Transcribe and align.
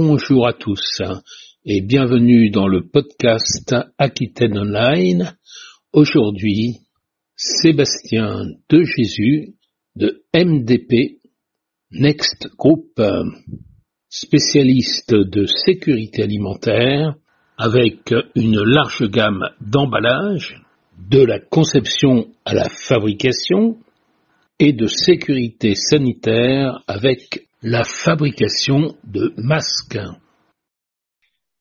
Bonjour 0.00 0.46
à 0.46 0.52
tous 0.52 1.02
et 1.64 1.80
bienvenue 1.80 2.50
dans 2.50 2.68
le 2.68 2.86
podcast 2.86 3.74
Aquitaine 3.98 4.56
Online. 4.56 5.36
Aujourd'hui, 5.92 6.76
Sébastien 7.34 8.44
de 8.68 8.84
Jésus 8.84 9.56
de 9.96 10.22
MDP 10.32 11.18
Next 11.90 12.46
Group, 12.56 13.02
spécialiste 14.08 15.16
de 15.16 15.46
sécurité 15.46 16.22
alimentaire 16.22 17.16
avec 17.56 18.14
une 18.36 18.62
large 18.62 19.10
gamme 19.10 19.42
d'emballages, 19.60 20.62
de 21.10 21.24
la 21.24 21.40
conception 21.40 22.28
à 22.44 22.54
la 22.54 22.68
fabrication 22.68 23.78
et 24.60 24.72
de 24.72 24.86
sécurité 24.86 25.74
sanitaire 25.74 26.84
avec 26.86 27.47
la 27.62 27.82
fabrication 27.82 28.96
de 29.02 29.34
masques. 29.36 29.98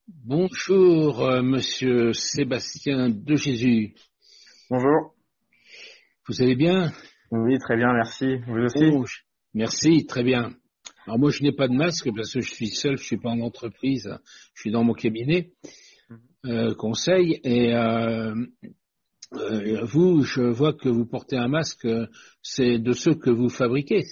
Bonjour, 0.08 1.22
euh, 1.22 1.42
monsieur 1.42 2.14
Sébastien 2.14 3.10
de 3.10 3.36
Jésus. 3.36 3.96
Bonjour. 4.70 5.16
Vous 6.28 6.41
allez 6.41 6.55
bien? 6.55 6.91
Oui, 7.32 7.58
très 7.58 7.78
bien, 7.78 7.94
merci. 7.94 8.38
Vous 8.48 8.60
aussi? 8.60 8.91
Oh, 8.94 9.05
Merci, 9.55 10.05
très 10.05 10.24
bien. 10.24 10.52
Alors 11.08 11.18
moi, 11.18 11.32
je 11.32 11.41
n'ai 11.41 11.52
pas 11.52 11.68
de 11.68 11.74
masque 11.74 12.10
parce 12.16 12.32
que 12.32 12.41
je 12.41 12.54
suis 12.54 12.70
seul, 12.70 12.98
je 12.98 13.04
suis 13.04 13.18
pas 13.18 13.30
en 13.30 13.40
entreprise, 13.40 14.20
je 14.54 14.62
suis 14.62 14.72
dans 14.72 14.84
mon 14.84 14.94
cabinet 14.94 15.54
mhm. 16.10 16.20
euh, 16.46 16.76
conseil 16.76 17.40
et 17.43 17.74
euh, 17.74 18.36
euh, 19.34 19.84
vous, 19.84 20.21
je 20.21 20.41
vois 20.41 20.74
que 20.74 20.90
vous 20.90 21.05
portez 21.08 21.38
un 21.38 21.48
masque, 21.48 21.88
c'est 22.43 22.77
de 22.77 22.93
ceux 22.93 23.16
que 23.16 23.32
vous 23.32 23.49
fabriquez. 23.49 24.04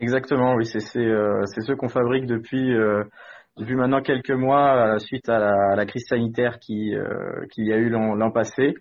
Exactement, 0.00 0.54
oui, 0.54 0.64
c'est 0.64 0.96
euh, 0.98 1.44
ceux 1.46 1.74
qu'on 1.74 1.88
fabrique 1.88 2.26
depuis 2.26 2.72
euh, 2.72 3.02
depuis 3.56 3.74
maintenant 3.74 4.00
quelques 4.00 4.30
mois 4.30 4.94
euh, 4.94 4.98
suite 5.00 5.28
à 5.28 5.40
la, 5.40 5.74
la 5.74 5.86
crise 5.86 6.06
sanitaire 6.08 6.60
qui 6.60 6.94
euh, 6.94 7.46
qu'il 7.50 7.66
y 7.66 7.72
a 7.72 7.76
eu 7.76 7.88
l'an 7.88 8.30
passé. 8.30 8.74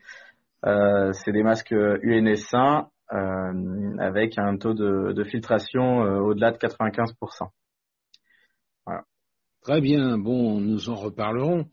C'est 0.64 1.32
des 1.32 1.44
masques 1.44 1.72
UNS1 1.72 2.88
avec 4.00 4.38
un 4.38 4.58
taux 4.58 4.74
de, 4.74 5.14
de 5.14 5.24
filtration 5.24 6.00
au-delà 6.00 6.52
de 6.52 6.58
95%. 6.58 7.14
Voilà. 8.86 9.04
Très 9.62 9.82
bien, 9.82 10.18
bon, 10.18 10.60
nous 10.60 10.90
en 10.90 10.96
reparlerons. 10.96 11.66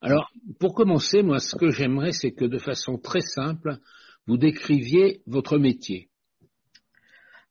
Alors, 0.00 0.28
pour 0.58 0.74
commencer, 0.74 1.22
moi, 1.22 1.38
ce 1.38 1.54
que 1.54 1.70
j'aimerais, 1.70 2.10
c'est 2.12 2.32
que 2.32 2.44
de 2.44 2.58
façon 2.58 2.98
très 2.98 3.20
simple, 3.20 3.76
vous 4.26 4.36
décriviez 4.36 5.22
votre 5.26 5.58
métier. 5.58 6.10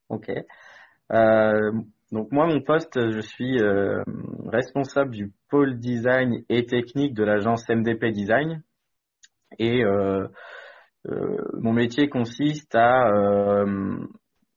Ok. 0.09 0.30
Euh, 1.14 1.72
donc 2.12 2.31
moi, 2.31 2.45
mon 2.48 2.62
poste, 2.62 3.00
je 3.12 3.20
suis 3.20 3.62
euh, 3.62 4.04
responsable 4.48 5.12
du 5.12 5.31
pôle 5.50 5.80
design 5.80 6.44
et 6.50 6.66
technique 6.66 7.14
de 7.14 7.23
l'agence 7.23 7.68
MDP 7.70 8.06
Design. 8.12 8.62
Et 9.59 9.84
euh, 9.84 10.28
mon 11.06 11.73
métier 11.73 12.09
consiste 12.09 12.76
à 12.76 13.09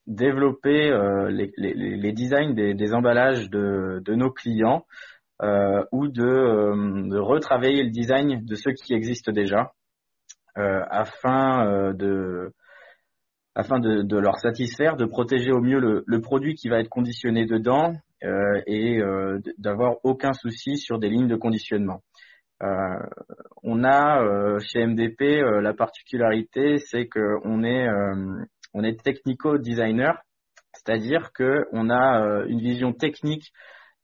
développer 0.06 0.92
les, 1.30 1.50
les, 1.56 1.96
les, 1.96 2.12
designs 2.12 2.52
des, 2.54 2.74
des 2.74 2.92
emballages 2.92 3.48
de, 3.48 4.00
de, 4.04 4.14
nos 4.14 4.30
clients 4.30 4.84
ou 5.40 6.08
de, 6.08 7.08
de, 7.08 7.18
retravailler 7.18 7.82
le 7.84 7.90
design 7.90 8.44
de 8.44 8.54
ceux 8.54 8.72
qui 8.72 8.92
existent 8.92 9.32
déjà 9.32 9.72
afin 10.54 11.92
de 11.94 12.52
afin 13.54 13.78
de, 13.78 14.02
de, 14.02 14.16
leur 14.16 14.38
satisfaire, 14.38 14.96
de 14.96 15.04
protéger 15.04 15.52
au 15.52 15.60
mieux 15.60 15.78
le, 15.78 16.02
le 16.06 16.20
produit 16.20 16.54
qui 16.54 16.68
va 16.68 16.80
être 16.80 16.88
conditionné 16.88 17.46
dedans 17.46 17.94
euh, 18.24 18.60
et 18.66 18.98
euh, 19.00 19.38
d'avoir 19.58 19.96
aucun 20.04 20.32
souci 20.32 20.76
sur 20.76 20.98
des 20.98 21.08
lignes 21.08 21.28
de 21.28 21.36
conditionnement. 21.36 22.02
Euh, 22.62 22.68
on 23.62 23.84
a 23.84 24.22
euh, 24.22 24.58
chez 24.60 24.86
MDP 24.86 25.22
euh, 25.22 25.60
la 25.60 25.74
particularité, 25.74 26.78
c'est 26.78 27.08
qu'on 27.08 27.62
est 27.64 27.86
on 28.72 28.82
est 28.82 29.02
technico-designer, 29.02 30.22
c'est-à-dire 30.72 31.32
que 31.32 31.66
on 31.72 31.90
a 31.90 32.44
une 32.46 32.60
vision 32.60 32.92
technique 32.92 33.52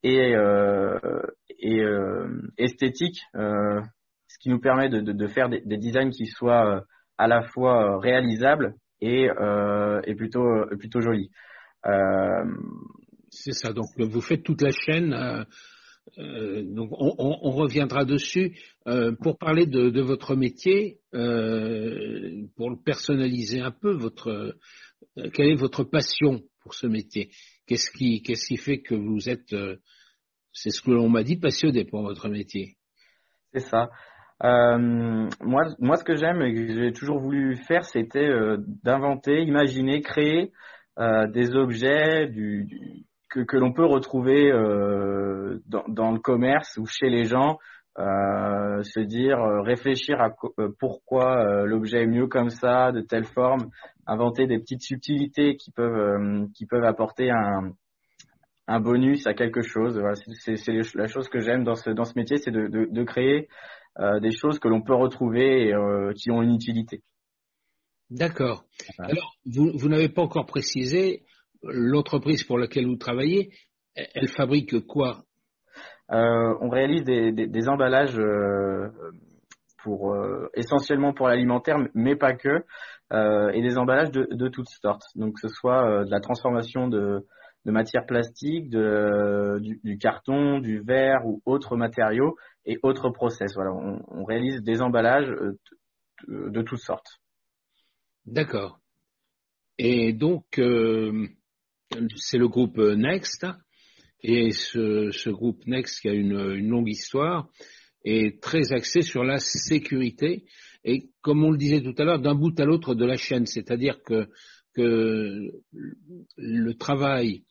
et, 0.02 0.34
esthétique, 2.58 3.22
ce 3.34 4.38
qui 4.40 4.48
nous 4.48 4.60
permet 4.60 4.88
de 4.88 5.26
faire 5.26 5.48
des, 5.48 5.60
des, 5.64 5.76
designs 5.76 6.10
qui 6.10 6.26
soient 6.26 6.84
à 7.18 7.26
la 7.26 7.42
fois 7.42 7.98
réalisables 7.98 8.74
et, 9.00 9.30
euh, 9.30 10.00
et 10.04 10.14
plutôt, 10.14 10.66
plutôt 10.78 11.00
joli. 11.00 11.30
Euh, 11.86 12.44
c'est 13.30 13.52
ça, 13.52 13.72
donc 13.72 13.86
vous 13.98 14.20
faites 14.20 14.42
toute 14.42 14.62
la 14.62 14.70
chaîne. 14.70 15.12
Euh, 15.12 15.44
euh 16.18 16.62
donc 16.64 16.90
on, 16.92 17.14
on, 17.18 17.38
on, 17.42 17.50
reviendra 17.50 18.04
dessus. 18.04 18.58
Euh, 18.86 19.12
pour 19.12 19.38
parler 19.38 19.66
de, 19.66 19.90
de 19.90 20.00
votre 20.00 20.34
métier, 20.34 20.98
euh, 21.14 22.46
pour 22.56 22.70
le 22.70 22.76
personnaliser 22.76 23.60
un 23.60 23.70
peu, 23.70 23.92
votre, 23.92 24.56
quelle 25.32 25.50
est 25.50 25.54
votre 25.54 25.84
passion 25.84 26.42
pour 26.62 26.74
ce 26.74 26.86
métier? 26.86 27.30
Qu'est-ce 27.66 27.90
qui, 27.90 28.22
qu'est-ce 28.22 28.46
qui 28.46 28.56
fait 28.56 28.80
que 28.80 28.94
vous 28.94 29.28
êtes, 29.28 29.54
c'est 30.52 30.70
ce 30.70 30.82
que 30.82 30.90
l'on 30.90 31.08
m'a 31.08 31.22
dit, 31.22 31.36
passionné 31.36 31.84
pour 31.84 32.02
votre 32.02 32.28
métier? 32.28 32.76
C'est 33.52 33.60
ça. 33.60 33.90
Euh, 34.42 35.28
moi, 35.40 35.62
moi, 35.78 35.96
ce 35.96 36.04
que 36.04 36.16
j'aime 36.16 36.40
et 36.42 36.54
que 36.54 36.66
j'ai 36.72 36.92
toujours 36.92 37.20
voulu 37.20 37.56
faire, 37.56 37.84
c'était 37.84 38.28
euh, 38.28 38.56
d'inventer, 38.82 39.42
imaginer, 39.42 40.00
créer 40.00 40.52
euh, 40.98 41.26
des 41.26 41.54
objets 41.54 42.26
du, 42.26 42.64
du, 42.64 43.04
que, 43.28 43.40
que 43.40 43.56
l'on 43.58 43.72
peut 43.72 43.84
retrouver 43.84 44.50
euh, 44.50 45.60
dans, 45.66 45.84
dans, 45.88 46.10
le 46.10 46.18
commerce 46.18 46.78
ou 46.78 46.86
chez 46.86 47.10
les 47.10 47.24
gens. 47.24 47.58
Euh, 47.98 48.82
se 48.82 49.00
dire, 49.00 49.38
réfléchir 49.64 50.20
à 50.20 50.30
pourquoi 50.78 51.66
l'objet 51.66 52.04
est 52.04 52.06
mieux 52.06 52.28
comme 52.28 52.48
ça, 52.48 52.92
de 52.92 53.00
telle 53.00 53.24
forme, 53.24 53.68
inventer 54.06 54.46
des 54.46 54.58
petites 54.58 54.82
subtilités 54.82 55.56
qui 55.56 55.70
peuvent 55.72 56.46
qui 56.54 56.66
peuvent 56.66 56.84
apporter 56.84 57.30
un, 57.30 57.72
un 58.68 58.80
bonus 58.80 59.26
à 59.26 59.34
quelque 59.34 59.60
chose. 59.60 59.98
Voilà, 59.98 60.14
c'est 60.14 60.94
la 60.94 61.08
chose 61.08 61.28
que 61.28 61.40
j'aime 61.40 61.64
dans 61.64 61.74
ce 61.74 61.90
dans 61.90 62.04
ce 62.04 62.16
métier, 62.16 62.38
c'est 62.38 62.52
de, 62.52 62.68
de, 62.68 62.86
de 62.90 63.02
créer 63.02 63.48
euh, 63.48 63.79
des 63.98 64.30
choses 64.30 64.58
que 64.58 64.68
l'on 64.68 64.82
peut 64.82 64.94
retrouver 64.94 65.68
et 65.68 65.74
euh, 65.74 66.12
qui 66.14 66.30
ont 66.30 66.42
une 66.42 66.54
utilité. 66.54 67.02
D'accord. 68.10 68.64
Alors, 68.98 69.36
vous, 69.46 69.70
vous 69.76 69.88
n'avez 69.88 70.08
pas 70.08 70.22
encore 70.22 70.46
précisé 70.46 71.24
l'entreprise 71.62 72.42
pour 72.44 72.58
laquelle 72.58 72.86
vous 72.86 72.96
travaillez. 72.96 73.52
Elle 73.94 74.28
fabrique 74.28 74.86
quoi? 74.86 75.24
Euh, 76.10 76.54
On 76.60 76.68
réalise 76.68 77.04
des, 77.04 77.32
des, 77.32 77.46
des 77.46 77.68
emballages 77.68 78.18
euh, 78.18 78.88
pour 79.82 80.12
euh, 80.12 80.48
essentiellement 80.54 81.12
pour 81.12 81.28
l'alimentaire, 81.28 81.76
mais 81.94 82.16
pas 82.16 82.34
que, 82.34 82.64
euh, 83.12 83.50
et 83.50 83.62
des 83.62 83.78
emballages 83.78 84.10
de, 84.10 84.26
de, 84.30 84.48
toutes 84.48 84.68
sortes. 84.82 85.04
Donc, 85.14 85.34
que 85.34 85.48
ce 85.48 85.54
soit 85.54 86.04
de 86.04 86.10
la 86.10 86.20
transformation 86.20 86.88
de, 86.88 87.26
de 87.64 87.72
matières 87.72 88.06
plastiques, 88.06 88.70
du, 88.70 89.98
carton, 89.98 90.60
du 90.60 90.80
verre 90.80 91.26
ou 91.26 91.42
autres 91.44 91.76
matériaux 91.76 92.36
et 92.64 92.78
autres 92.82 93.10
process. 93.10 93.54
Voilà, 93.54 93.72
on, 93.72 94.24
réalise 94.24 94.62
des 94.62 94.80
emballages 94.80 95.30
euh, 95.30 95.58
de, 96.28 96.62
toutes 96.62 96.80
sortes. 96.80 97.20
D'accord. 98.26 98.80
Et 99.78 100.12
donc, 100.12 100.58
euh, 100.58 101.26
c'est 102.16 102.38
le 102.38 102.48
groupe 102.48 102.78
Next, 102.78 103.46
et 104.22 104.50
ce, 104.50 105.30
groupe 105.30 105.66
Next 105.66 106.00
qui 106.00 106.08
a 106.08 106.12
une, 106.12 106.54
longue 106.68 106.88
histoire 106.88 107.48
est 108.04 108.42
très 108.42 108.72
axé 108.72 109.02
sur 109.02 109.24
la 109.24 109.38
sécurité, 109.38 110.44
et 110.84 111.10
comme 111.20 111.44
on 111.44 111.50
le 111.50 111.58
disait 111.58 111.82
tout 111.82 111.94
à 111.98 112.04
l'heure, 112.04 112.20
d'un 112.20 112.34
bout 112.34 112.58
à 112.58 112.64
l'autre 112.64 112.94
de 112.94 113.04
la 113.04 113.16
chaîne, 113.16 113.44
c'est-à-dire 113.44 114.02
que 114.02 114.28
le 114.76 116.72
travail 116.74 117.44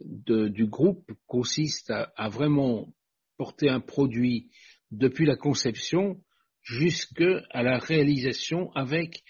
de, 0.00 0.48
du 0.48 0.66
groupe 0.66 1.10
consiste 1.26 1.90
à, 1.90 2.12
à, 2.16 2.28
vraiment 2.28 2.92
porter 3.36 3.68
un 3.68 3.80
produit 3.80 4.50
depuis 4.90 5.26
la 5.26 5.36
conception 5.36 6.20
jusqu'à 6.62 7.42
la 7.54 7.78
réalisation 7.78 8.70
avec 8.74 9.22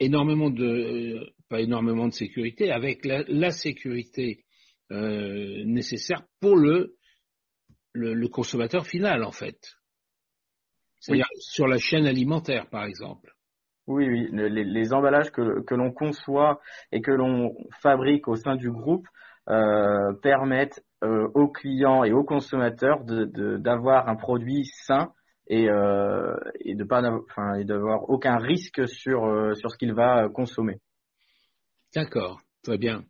énormément 0.00 0.50
de, 0.50 0.64
euh, 0.64 1.26
pas 1.48 1.60
énormément 1.60 2.06
de 2.06 2.12
sécurité, 2.12 2.70
avec 2.70 3.04
la, 3.04 3.22
la 3.28 3.50
sécurité 3.50 4.44
euh, 4.92 5.64
nécessaire 5.64 6.24
pour 6.40 6.56
le, 6.56 6.96
le, 7.92 8.14
le, 8.14 8.28
consommateur 8.28 8.86
final 8.86 9.24
en 9.24 9.32
fait. 9.32 9.58
C'est-à-dire 11.00 11.26
oui. 11.34 11.40
sur 11.40 11.66
la 11.66 11.78
chaîne 11.78 12.06
alimentaire 12.06 12.68
par 12.68 12.84
exemple. 12.84 13.32
Oui, 13.86 14.06
oui, 14.08 14.28
les, 14.32 14.64
les 14.64 14.92
emballages 14.92 15.30
que, 15.30 15.62
que 15.62 15.74
l'on 15.74 15.92
conçoit 15.92 16.60
et 16.90 17.00
que 17.00 17.12
l'on 17.12 17.54
fabrique 17.80 18.26
au 18.26 18.34
sein 18.34 18.56
du 18.56 18.70
groupe 18.70 19.06
euh, 19.48 20.12
permettent 20.22 20.82
euh, 21.04 21.28
aux 21.34 21.46
clients 21.46 22.02
et 22.02 22.12
aux 22.12 22.24
consommateurs 22.24 23.04
d'avoir 23.04 24.06
de, 24.06 24.10
un 24.10 24.16
produit 24.16 24.64
sain 24.64 25.12
et, 25.46 25.70
euh, 25.70 26.34
de 26.64 26.82
pas 26.82 27.00
enfin 27.08 27.54
et 27.54 27.64
d'avoir 27.64 28.10
aucun 28.10 28.38
risque 28.38 28.88
sur 28.88 29.54
sur 29.56 29.70
ce 29.70 29.78
qu'il 29.78 29.94
va 29.94 30.28
consommer. 30.28 30.80
D'accord, 31.94 32.40
très 32.64 32.76
bien. 32.76 33.04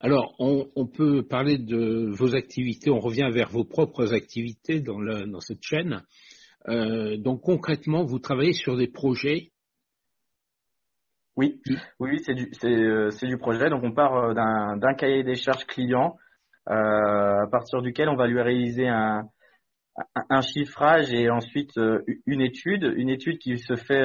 Alors, 0.00 0.34
on, 0.38 0.86
peut 0.86 1.22
parler 1.22 1.56
de 1.56 2.10
vos 2.10 2.34
activités, 2.34 2.90
on 2.90 3.00
revient 3.00 3.30
vers 3.32 3.48
vos 3.48 3.64
propres 3.64 4.12
activités 4.12 4.80
dans, 4.80 5.40
cette 5.40 5.62
chaîne. 5.62 6.02
Donc 6.68 7.40
concrètement, 7.40 8.04
vous 8.04 8.18
travaillez 8.18 8.52
sur 8.52 8.76
des 8.76 8.88
projets 8.88 9.52
Oui, 11.36 11.60
oui, 11.98 12.20
c'est 12.24 12.34
du, 12.34 12.50
euh, 12.64 13.10
du, 13.22 13.38
projet. 13.38 13.68
Donc 13.68 13.82
on 13.82 13.92
part 13.92 14.16
euh, 14.16 14.34
d'un 14.34 14.94
cahier 14.94 15.24
des 15.24 15.34
charges 15.34 15.66
client 15.66 16.16
à 16.66 17.46
partir 17.50 17.82
duquel 17.82 18.08
on 18.08 18.16
va 18.16 18.26
lui 18.26 18.40
réaliser 18.40 18.88
un, 18.88 19.28
un 20.30 20.40
chiffrage 20.40 21.12
et 21.12 21.28
ensuite 21.28 21.78
une 22.24 22.40
étude, 22.40 22.90
une 22.96 23.10
étude 23.10 23.36
qui 23.38 23.58
se 23.58 23.76
fait 23.76 24.02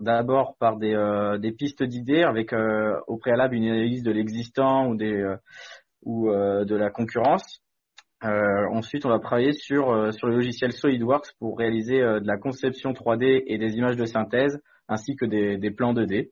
d'abord 0.00 0.56
par 0.58 0.78
des, 0.78 0.96
des 1.38 1.52
pistes 1.52 1.84
d'idées 1.84 2.24
avec 2.24 2.52
au 3.06 3.18
préalable 3.18 3.54
une 3.54 3.68
analyse 3.68 4.02
de 4.02 4.10
l'existant 4.10 4.88
ou 4.88 4.96
des 4.96 5.36
ou 6.02 6.28
de 6.32 6.74
la 6.74 6.90
concurrence. 6.90 7.62
Euh, 8.22 8.66
ensuite, 8.70 9.06
on 9.06 9.08
va 9.08 9.18
travailler 9.18 9.52
sur, 9.52 9.90
euh, 9.90 10.10
sur 10.12 10.26
le 10.28 10.34
logiciel 10.34 10.72
SolidWorks 10.72 11.32
pour 11.38 11.56
réaliser 11.56 12.02
euh, 12.02 12.20
de 12.20 12.26
la 12.26 12.36
conception 12.36 12.92
3D 12.92 13.44
et 13.46 13.56
des 13.56 13.76
images 13.76 13.96
de 13.96 14.04
synthèse, 14.04 14.60
ainsi 14.90 15.16
que 15.16 15.24
des, 15.24 15.56
des 15.56 15.70
plans 15.70 15.94
2D. 15.94 16.30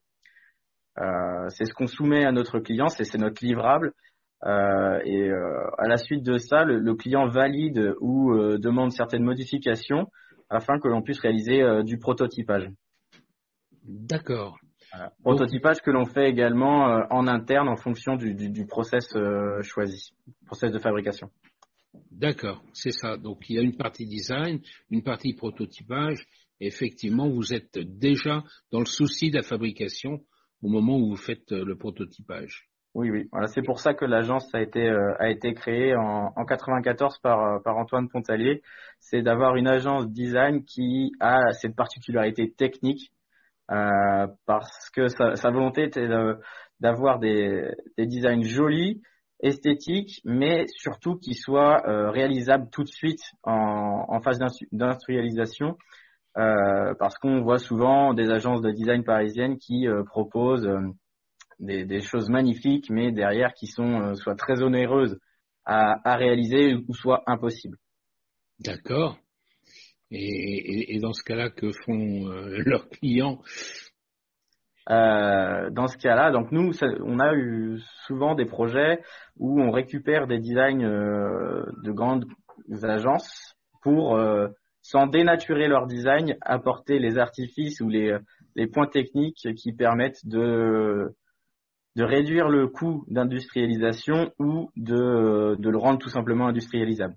c'est 1.49 1.65
ce 1.65 1.73
qu'on 1.73 1.87
soumet 1.87 2.25
à 2.25 2.33
notre 2.33 2.59
client, 2.59 2.89
c'est 2.89 3.17
notre 3.19 3.45
livrable. 3.45 3.93
et 4.45 5.31
à 5.79 5.89
la 5.89 5.97
suite 5.97 6.23
de 6.25 6.37
ça, 6.39 6.65
le, 6.65 6.79
le 6.79 6.95
client 6.95 7.29
valide 7.29 7.95
ou 8.01 8.35
demande 8.59 8.93
certaines 8.93 9.25
modifications 9.25 10.07
afin 10.51 10.79
que 10.79 10.89
l'on 10.89 11.03
puisse 11.03 11.21
réaliser 11.21 11.63
du 11.85 11.99
prototypage. 11.99 12.69
D'accord. 13.85 14.59
Prototypage 15.23 15.81
que 15.83 15.91
l'on 15.91 16.07
fait 16.07 16.29
également 16.29 17.05
en 17.11 17.27
interne 17.27 17.69
en 17.69 17.77
fonction 17.77 18.17
du, 18.17 18.35
du, 18.35 18.51
du 18.51 18.67
process 18.67 19.07
choisi, 19.63 20.13
process 20.47 20.73
de 20.73 20.79
fabrication. 20.79 21.31
D'accord, 22.11 22.63
c'est 22.73 22.91
ça. 22.91 23.17
Donc 23.17 23.49
il 23.49 23.57
y 23.57 23.59
a 23.59 23.63
une 23.63 23.77
partie 23.77 24.07
design, 24.07 24.61
une 24.91 25.03
partie 25.03 25.35
prototypage. 25.35 26.27
Effectivement, 26.61 27.29
vous 27.29 27.53
êtes 27.53 27.79
déjà 27.79 28.43
dans 28.73 28.81
le 28.81 28.87
souci 28.87 29.31
de 29.31 29.37
la 29.37 29.43
fabrication 29.43 30.21
au 30.63 30.69
moment 30.69 30.99
où 30.99 31.11
vous 31.11 31.17
faites 31.17 31.53
euh, 31.53 31.65
le 31.65 31.77
prototypage. 31.77 32.69
Oui, 32.95 33.11
oui. 33.11 33.29
Voilà, 33.31 33.47
c'est 33.47 33.63
pour 33.63 33.81
ça 33.81 33.95
que 33.95 34.05
l'agence 34.05 34.53
a 34.55 34.61
été 34.61 34.89
euh, 34.89 35.15
a 35.21 35.31
été 35.31 35.55
créée 35.55 35.95
en, 35.95 36.33
en 36.35 36.45
94 36.45 37.19
par 37.19 37.41
euh, 37.41 37.59
par 37.61 37.77
Antoine 37.77 38.09
Pontalier. 38.09 38.63
C'est 38.99 39.23
d'avoir 39.23 39.57
une 39.57 39.69
agence 39.69 40.09
design 40.09 40.65
qui 40.65 41.13
a 41.21 41.53
cette 41.53 41.77
particularité 41.77 42.51
technique 42.51 43.13
parce 44.47 44.89
que 44.95 45.09
sa, 45.09 45.37
sa 45.37 45.51
volonté 45.51 45.83
était 45.83 46.09
d'avoir 46.81 47.19
des, 47.19 47.71
des 47.99 48.07
designs 48.07 48.43
jolis 48.43 49.03
esthétique, 49.41 50.21
mais 50.25 50.67
surtout 50.69 51.17
qui 51.17 51.35
soit 51.35 51.87
euh, 51.89 52.11
réalisable 52.11 52.69
tout 52.71 52.83
de 52.83 52.89
suite 52.89 53.21
en, 53.43 54.05
en 54.09 54.21
phase 54.21 54.39
d'industrialisation, 54.73 55.77
euh, 56.39 56.95
parce 56.99 57.19
qu'on 57.19 57.43
voit 57.43 57.59
souvent 57.59 58.15
des 58.15 58.31
agences 58.31 58.63
de 58.63 58.71
design 58.71 59.05
parisiennes 59.05 59.59
qui 59.59 59.89
euh, 59.89 60.05
proposent 60.05 60.67
euh, 60.67 60.81
des, 61.59 61.85
des, 61.85 62.01
choses 62.01 62.31
magnifiques, 62.31 62.91
mais 62.91 63.11
derrière 63.11 63.53
qui 63.55 63.67
sont 63.67 64.15
soit 64.15 64.37
très 64.37 64.63
onéreuses 64.63 65.19
à, 65.65 65.99
à, 66.09 66.17
réaliser 66.17 66.75
ou 66.75 66.95
soit 66.95 67.25
impossibles. 67.27 67.77
D'accord. 68.61 69.19
Et, 70.11 70.19
et, 70.19 70.95
et, 70.95 71.01
dans 71.01 71.13
ce 71.13 71.23
cas-là, 71.25 71.51
que 71.51 71.73
font 71.73 72.29
leurs 72.65 72.89
clients? 72.89 73.43
Euh, 74.91 75.69
dans 75.71 75.87
ce 75.87 75.99
cas-là, 75.99 76.31
donc 76.31 76.51
nous, 76.51 76.73
on 77.05 77.21
a 77.21 77.35
eu 77.35 77.79
souvent 78.07 78.35
des 78.35 78.47
projets 78.47 79.03
où 79.37 79.61
on 79.61 79.71
récupère 79.71 80.27
des 80.27 80.39
designs 80.39 80.83
euh, 80.83 81.63
de 81.85 81.93
grandes 81.93 82.25
agences 82.83 83.55
pour, 83.83 84.19
sans 84.89 85.07
dénaturer 85.07 85.69
leur 85.69 85.87
design, 85.87 86.39
apporter 86.41 86.99
les 86.99 87.19
artifices 87.19 87.83
ou 87.83 87.91
les, 87.91 88.17
les 88.57 88.67
points 88.67 88.87
techniques 88.87 89.47
qui 89.55 89.75
permettent 89.75 90.27
de, 90.27 91.15
réduire 91.95 92.49
le 92.49 92.69
coût 92.69 93.05
d'industrialisation 93.09 94.33
ou 94.39 94.71
de, 94.77 95.57
de 95.59 95.69
le 95.69 95.77
rendre 95.77 95.99
tout 95.99 96.09
simplement 96.09 96.47
industrialisable. 96.47 97.15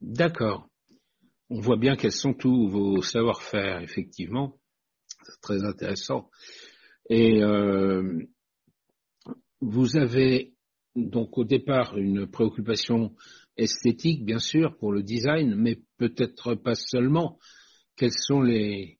D'accord. 0.00 0.68
On 1.48 1.60
voit 1.60 1.76
bien 1.76 1.94
quels 1.94 2.10
sont 2.10 2.34
tous 2.34 2.68
vos 2.68 3.02
savoir-faire, 3.02 3.80
effectivement. 3.80 4.58
C'est 5.22 5.40
très 5.42 5.62
intéressant. 5.64 6.28
Et 7.08 7.40
euh, 7.40 8.18
vous 9.60 9.96
avez 9.96 10.54
donc 10.96 11.38
au 11.38 11.44
départ 11.44 11.96
une 11.96 12.26
préoccupation 12.26 13.14
esthétique, 13.56 14.24
bien 14.24 14.38
sûr, 14.38 14.76
pour 14.78 14.92
le 14.92 15.02
design, 15.02 15.54
mais 15.54 15.78
peut-être 15.98 16.54
pas 16.54 16.74
seulement. 16.74 17.38
Quels 17.96 18.12
sont 18.12 18.42
les 18.42 18.98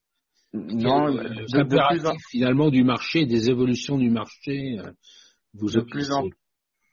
non, 0.52 1.16
impératifs 1.54 2.22
finalement 2.30 2.70
du 2.70 2.84
marché, 2.84 3.26
des 3.26 3.50
évolutions 3.50 3.98
du 3.98 4.10
marché 4.10 4.78
euh, 4.78 4.92
vous 5.54 5.68
de 5.70 5.80
plus 5.80 6.12
en 6.12 6.28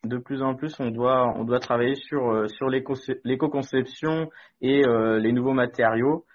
de 0.03 0.17
plus 0.17 0.41
en 0.41 0.55
plus, 0.55 0.73
on 0.79 0.89
doit 0.89 1.31
on 1.37 1.43
doit 1.43 1.59
travailler 1.59 1.93
sur 1.93 2.31
euh, 2.31 2.47
sur 2.47 2.69
l'éco-conception 2.69 4.31
et 4.61 4.81
les 4.81 5.31
nouveaux 5.31 5.53
matériaux 5.53 6.25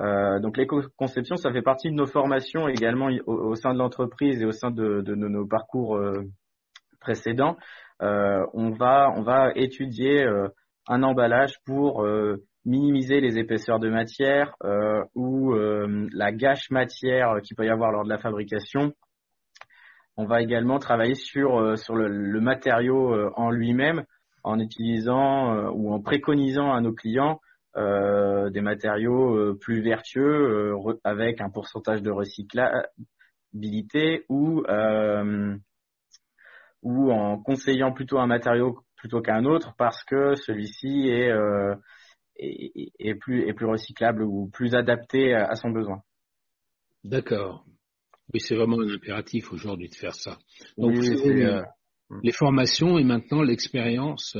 euh, 0.00 0.38
donc 0.40 0.56
l'éco-conception, 0.56 1.36
ça 1.36 1.52
fait 1.52 1.62
partie 1.62 1.90
de 1.90 1.94
nos 1.94 2.06
formations 2.06 2.68
également 2.68 3.08
au, 3.26 3.54
sein 3.54 3.74
de 3.74 3.78
l'entreprise 3.78 4.40
et 4.40 4.46
au 4.46 4.52
sein 4.52 4.70
de, 4.70 5.02
nos 5.14 5.46
parcours 5.46 5.96
euh, 5.96 6.22
précédents. 7.00 7.56
Euh, 8.00 8.46
on 8.54 8.70
va 8.70 9.12
on 9.14 9.22
va 9.22 9.52
étudier 9.54 10.26
un 10.88 11.02
emballage 11.02 11.54
pour 11.64 12.04
minimiser 12.64 13.20
les 13.20 13.38
épaisseurs 13.38 13.78
de 13.78 13.88
matière 13.88 14.54
ou 15.14 15.54
la 15.54 16.32
gâche 16.32 16.70
matière 16.70 17.40
qu'il 17.42 17.56
peut 17.56 17.66
y 17.66 17.70
avoir 17.70 17.92
lors 17.92 18.04
de 18.04 18.08
la 18.08 18.18
fabrication. 18.18 18.92
On 20.16 20.26
va 20.26 20.42
également 20.42 20.78
travailler 20.78 21.14
sur 21.14 21.78
sur 21.78 21.96
le, 21.96 22.08
le 22.08 22.40
matériau 22.40 23.30
en 23.36 23.50
lui-même 23.50 24.04
en 24.42 24.58
utilisant 24.58 25.70
ou 25.70 25.92
en 25.92 26.00
préconisant 26.00 26.72
à 26.72 26.80
nos 26.80 26.92
clients 26.92 27.40
euh, 27.76 28.50
des 28.50 28.62
matériaux 28.62 29.36
euh, 29.36 29.56
plus 29.56 29.80
vertueux 29.80 30.74
euh, 30.74 30.98
avec 31.04 31.40
un 31.40 31.50
pourcentage 31.50 32.02
de 32.02 32.10
recyclabilité 32.10 34.24
ou 34.28 34.64
ou 36.82 37.12
en 37.12 37.38
conseillant 37.40 37.92
plutôt 37.92 38.18
un 38.18 38.26
matériau 38.26 38.80
plutôt 39.00 39.20
qu'un 39.20 39.44
autre 39.44 39.74
parce 39.76 40.04
que 40.04 40.34
celui-ci 40.36 41.08
est, 41.08 41.32
est, 42.36 42.92
est, 42.98 43.14
plus, 43.16 43.48
est 43.48 43.52
plus 43.54 43.66
recyclable 43.66 44.22
ou 44.22 44.48
plus 44.48 44.74
adapté 44.74 45.34
à, 45.34 45.54
son 45.56 45.70
besoin. 45.70 46.02
D'accord. 47.02 47.64
Oui, 48.32 48.40
c'est 48.40 48.54
vraiment 48.54 48.80
un 48.80 48.94
impératif 48.94 49.52
aujourd'hui 49.52 49.88
de 49.88 49.94
faire 49.94 50.14
ça. 50.14 50.38
Donc, 50.78 50.96
les, 50.98 51.62
les, 52.22 52.32
formations 52.32 52.98
et 52.98 53.04
maintenant 53.04 53.42
l'expérience 53.42 54.36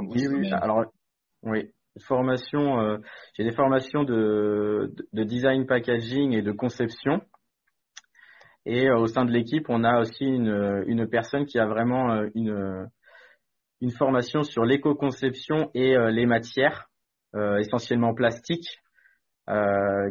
oui, 0.00 0.26
oui. 0.28 0.50
Alors, 0.52 0.84
oui, 1.42 1.70
formation. 2.00 2.80
Euh, 2.80 2.98
j'ai 3.34 3.44
des 3.44 3.52
formations 3.52 4.04
de, 4.04 4.94
de, 5.12 5.24
design 5.24 5.66
packaging 5.66 6.32
et 6.32 6.42
de 6.42 6.52
conception. 6.52 7.20
Et 8.68 8.88
euh, 8.88 8.98
au 8.98 9.06
sein 9.06 9.24
de 9.24 9.32
l'équipe, 9.32 9.66
on 9.68 9.82
a 9.82 10.00
aussi 10.00 10.24
une, 10.24 10.84
une 10.86 11.08
personne 11.08 11.46
qui 11.46 11.58
a 11.58 11.66
vraiment 11.66 12.12
euh, 12.12 12.28
une, 12.34 12.88
une 13.80 13.90
formation 13.90 14.42
sur 14.42 14.64
l'éco-conception 14.64 15.70
et 15.74 15.96
les 16.10 16.26
matières, 16.26 16.90
essentiellement 17.34 18.14
plastiques, 18.14 18.80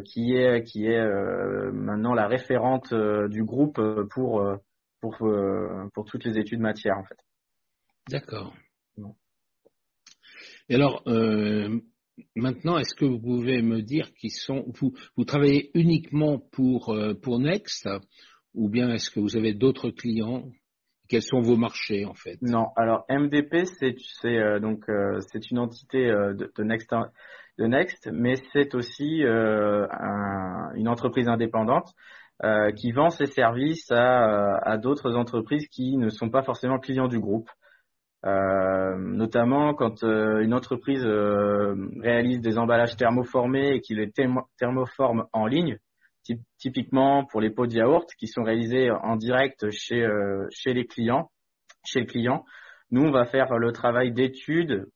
qui 0.06 0.34
est 0.34 0.62
qui 0.64 0.86
est 0.86 1.04
maintenant 1.72 2.14
la 2.14 2.26
référente 2.26 2.94
du 3.28 3.44
groupe 3.44 3.78
pour 4.10 4.42
pour 5.00 5.16
pour 5.92 6.04
toutes 6.06 6.24
les 6.24 6.38
études 6.38 6.60
matières 6.60 6.96
en 6.96 7.04
fait. 7.04 7.18
D'accord. 8.08 8.54
Et 10.68 10.74
alors, 10.74 11.02
euh, 11.06 11.80
maintenant, 12.36 12.78
est-ce 12.78 12.94
que 12.94 13.04
vous 13.04 13.18
pouvez 13.18 13.62
me 13.62 13.80
dire 13.80 14.12
qui 14.14 14.28
sont 14.30 14.64
vous, 14.80 14.92
vous 15.16 15.24
travaillez 15.24 15.70
uniquement 15.74 16.38
pour 16.38 16.90
euh, 16.90 17.14
pour 17.14 17.38
Next 17.38 17.88
ou 18.54 18.68
bien 18.68 18.90
est-ce 18.90 19.10
que 19.10 19.20
vous 19.20 19.36
avez 19.36 19.54
d'autres 19.54 19.90
clients? 19.90 20.44
Quels 21.08 21.22
sont 21.22 21.40
vos 21.40 21.56
marchés 21.56 22.04
en 22.04 22.14
fait? 22.14 22.38
Non, 22.42 22.68
alors 22.76 23.06
MDP 23.08 23.64
c'est 23.64 23.94
euh, 24.26 24.60
donc 24.60 24.84
c'est 25.20 25.50
une 25.50 25.58
entité 25.58 26.06
de, 26.06 26.52
de, 26.54 26.62
Next 26.62 26.90
de 27.58 27.66
Next, 27.66 28.10
mais 28.12 28.34
c'est 28.52 28.74
aussi 28.74 29.22
un, 29.24 30.70
une 30.74 30.88
entreprise 30.88 31.28
indépendante. 31.28 31.92
qui 32.76 32.92
vend 32.92 33.08
ses 33.08 33.26
services 33.26 33.90
à, 33.90 34.58
à 34.58 34.76
d'autres 34.76 35.14
entreprises 35.16 35.66
qui 35.68 35.96
ne 35.96 36.10
sont 36.10 36.28
pas 36.28 36.42
forcément 36.42 36.78
clients 36.78 37.08
du 37.08 37.18
groupe. 37.18 37.48
Euh, 38.26 38.96
notamment 38.98 39.74
quand 39.74 40.02
euh, 40.02 40.40
une 40.40 40.52
entreprise 40.52 41.04
euh, 41.06 41.76
réalise 42.00 42.40
des 42.40 42.58
emballages 42.58 42.96
thermoformés 42.96 43.76
et 43.76 43.80
qu'il 43.80 43.98
les 43.98 44.10
thermoforme 44.58 45.26
en 45.32 45.46
ligne, 45.46 45.78
typiquement 46.58 47.24
pour 47.24 47.40
les 47.40 47.50
pots 47.50 47.66
de 47.66 47.74
yaourt 47.74 48.08
qui 48.18 48.26
sont 48.26 48.42
réalisés 48.42 48.90
en 48.90 49.16
direct 49.16 49.70
chez 49.70 50.06
chez 50.50 50.72
les 50.74 50.86
clients, 50.86 51.30
chez 51.84 52.00
le 52.00 52.06
client. 52.06 52.44
Nous, 52.90 53.02
on 53.02 53.10
va 53.10 53.26
faire 53.26 53.58
le 53.58 53.72
travail 53.72 54.12
d'étude, 54.12 54.86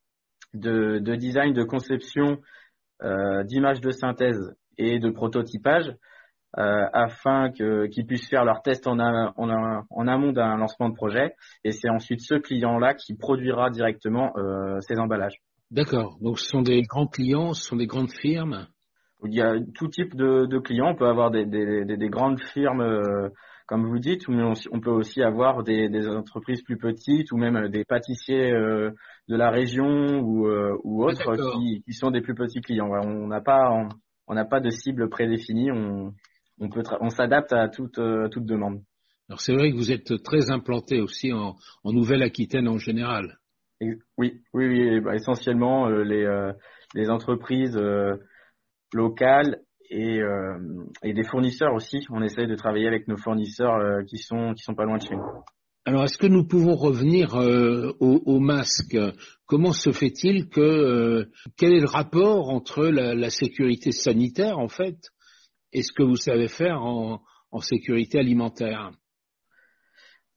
de, 0.54 0.98
de, 0.98 1.14
design, 1.14 1.52
de 1.52 1.62
conception, 1.62 2.38
euh, 3.02 3.42
d'image 3.44 3.80
de 3.80 3.90
synthèse 3.90 4.54
et 4.78 4.98
de 4.98 5.10
prototypage 5.10 5.92
euh, 6.58 6.86
afin 6.92 7.50
qu'ils 7.50 8.06
puissent 8.06 8.28
faire 8.28 8.44
leurs 8.44 8.62
tests 8.62 8.86
en, 8.86 8.98
en, 8.98 10.08
amont 10.08 10.32
d'un 10.32 10.56
lancement 10.56 10.88
de 10.88 10.94
projet. 10.94 11.34
Et 11.64 11.72
c'est 11.72 11.90
ensuite 11.90 12.20
ce 12.20 12.34
client-là 12.34 12.94
qui 12.94 13.14
produira 13.14 13.70
directement 13.70 14.32
euh, 14.36 14.80
ces 14.80 14.98
emballages. 14.98 15.40
D'accord. 15.70 16.18
Donc 16.20 16.38
ce 16.38 16.46
sont 16.46 16.62
des 16.62 16.82
grands 16.82 17.06
clients, 17.06 17.54
ce 17.54 17.64
sont 17.64 17.76
des 17.76 17.86
grandes 17.86 18.12
firmes 18.12 18.68
Il 19.24 19.34
y 19.34 19.40
a 19.40 19.56
tout 19.74 19.88
type 19.88 20.14
de, 20.14 20.46
de 20.46 20.58
clients. 20.58 20.90
On 20.90 20.94
peut 20.94 21.06
avoir 21.06 21.30
des, 21.30 21.44
des, 21.46 21.84
des, 21.84 21.96
des 21.96 22.08
grandes 22.08 22.40
firmes, 22.52 22.80
euh, 22.80 23.28
comme 23.66 23.86
vous 23.86 23.98
dites, 23.98 24.28
mais 24.28 24.42
on, 24.42 24.54
on 24.72 24.80
peut 24.80 24.90
aussi 24.90 25.22
avoir 25.22 25.62
des, 25.62 26.08
entreprises 26.08 26.62
plus 26.62 26.76
petites 26.76 27.32
ou 27.32 27.36
même 27.36 27.68
des 27.68 27.84
pâtissiers 27.84 28.52
euh, 28.52 28.90
de 29.28 29.36
la 29.36 29.50
région 29.50 30.20
ou, 30.20 30.46
euh, 30.46 30.76
ou 30.84 31.04
autres 31.04 31.36
qui, 31.58 31.82
qui, 31.82 31.92
sont 31.92 32.10
des 32.10 32.20
plus 32.20 32.34
petits 32.34 32.60
clients. 32.60 32.90
On 32.90 33.26
n'a 33.28 33.40
pas, 33.40 33.70
on 34.26 34.34
n'a 34.34 34.44
pas 34.44 34.60
de 34.60 34.70
cible 34.70 35.08
prédéfinie. 35.08 35.70
On, 35.70 36.12
on 36.62 36.68
peut 36.68 36.82
on 37.00 37.10
s'adapte 37.10 37.52
à 37.52 37.68
toute, 37.68 37.98
euh, 37.98 38.28
toute 38.28 38.46
demande. 38.46 38.82
Alors 39.28 39.40
c'est 39.40 39.54
vrai 39.54 39.70
que 39.70 39.76
vous 39.76 39.92
êtes 39.92 40.22
très 40.22 40.50
implanté 40.50 41.00
aussi 41.00 41.32
en, 41.32 41.56
en 41.84 41.92
Nouvelle-Aquitaine 41.92 42.68
en 42.68 42.78
général. 42.78 43.38
Oui, 43.80 43.96
oui, 44.18 44.40
oui, 44.54 45.00
bah, 45.00 45.14
essentiellement 45.14 45.88
euh, 45.88 46.04
les, 46.04 46.24
euh, 46.24 46.52
les 46.94 47.10
entreprises 47.10 47.76
locales 48.92 49.60
et, 49.90 50.20
et 51.02 51.12
des 51.12 51.24
fournisseurs 51.24 51.74
aussi. 51.74 52.06
On 52.10 52.22
essaye 52.22 52.46
de 52.46 52.54
travailler 52.54 52.86
avec 52.86 53.08
nos 53.08 53.16
fournisseurs 53.16 54.04
qui 54.06 54.18
sont 54.18 54.54
qui 54.54 54.62
sont 54.62 54.74
pas 54.74 54.84
loin 54.84 54.96
de 54.96 55.02
chez 55.02 55.16
nous. 55.16 55.42
Alors, 55.84 56.04
est-ce 56.04 56.16
que 56.16 56.28
nous 56.28 56.46
pouvons 56.46 56.76
revenir 56.76 57.34
euh, 57.34 57.92
au, 57.98 58.22
au, 58.24 58.38
masque? 58.38 58.96
Comment 59.46 59.72
se 59.72 59.90
fait-il 59.90 60.48
que 60.48 61.28
quel 61.56 61.72
est 61.72 61.80
le 61.80 61.88
rapport 61.88 62.50
entre 62.50 62.84
la, 62.86 63.16
la, 63.16 63.30
sécurité 63.30 63.90
sanitaire 63.90 64.60
en 64.60 64.68
fait 64.68 65.10
et 65.72 65.82
ce 65.82 65.92
que 65.92 66.04
vous 66.04 66.14
savez 66.16 66.46
faire 66.46 66.82
en, 66.82 67.20
en 67.50 67.58
sécurité 67.58 68.20
alimentaire? 68.20 68.92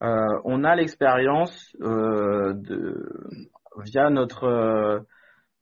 Euh, 0.02 0.40
On 0.44 0.64
a 0.64 0.74
l'expérience 0.74 1.76
euh, 1.80 2.52
de 2.52 3.08
via 3.84 4.10
notre 4.10 4.44
euh, 4.44 4.98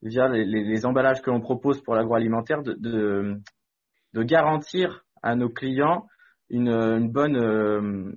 via 0.05 0.29
les, 0.29 0.87
emballages 0.87 1.23
que 1.23 1.31
l'on 1.31 1.41
propose 1.41 1.83
pour 1.83 1.95
l'agroalimentaire 1.95 2.63
de, 2.63 2.75
de, 2.75 4.23
garantir 4.23 5.05
à 5.23 5.35
nos 5.35 5.49
clients 5.49 6.07
une, 6.51 6.69
une 6.69 7.11
bonne 7.11 7.37
euh, 7.37 8.13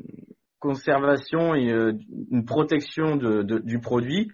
conservation 0.59 1.55
et 1.55 1.71
euh, 1.71 1.93
une 2.29 2.45
protection 2.45 3.15
de, 3.15 3.41
du 3.41 3.79
produit. 3.79 4.29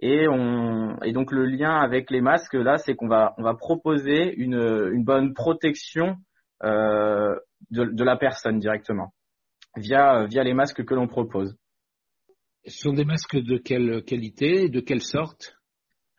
Et, 0.00 0.26
on, 0.28 0.98
et 1.02 1.12
donc 1.12 1.32
le 1.32 1.46
lien 1.46 1.76
avec 1.76 2.10
les 2.10 2.20
masques 2.20 2.54
là, 2.54 2.76
c'est 2.78 2.94
qu'on 2.94 3.08
va 3.08 3.34
on 3.38 3.42
va 3.42 3.54
proposer 3.54 4.34
une, 4.34 4.90
une 4.92 5.04
bonne 5.04 5.32
protection 5.34 6.16
euh, 6.64 7.34
de, 7.70 7.84
de, 7.84 8.04
la 8.04 8.16
personne 8.16 8.58
directement 8.58 9.12
via, 9.76 10.24
via 10.26 10.42
les 10.42 10.54
masques 10.54 10.84
que 10.84 10.94
l'on 10.94 11.06
propose. 11.06 11.56
Ce 12.66 12.78
sont 12.78 12.92
des 12.92 13.04
masques 13.04 13.36
de 13.36 13.58
quelle 13.58 14.02
qualité, 14.04 14.68
de 14.68 14.80
quelle 14.80 15.02
sorte? 15.02 15.56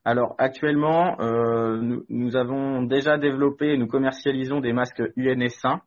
Alors 0.08 0.36
actuellement, 0.38 1.20
euh, 1.20 1.82
nous, 1.82 2.06
nous, 2.08 2.38
avons 2.38 2.82
déjà 2.82 3.18
développé 3.18 3.74
et 3.74 3.78
nous 3.78 3.88
commercialisons 3.88 4.62
des 4.62 4.72
masques 4.72 5.02
UNS1 5.18 5.82